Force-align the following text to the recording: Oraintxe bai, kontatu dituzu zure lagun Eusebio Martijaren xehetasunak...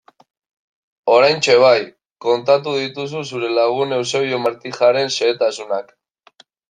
Oraintxe 1.15 1.57
bai, 1.63 1.81
kontatu 2.27 2.73
dituzu 2.77 3.21
zure 3.33 3.51
lagun 3.59 3.95
Eusebio 3.99 4.41
Martijaren 4.47 5.13
xehetasunak... 5.19 5.95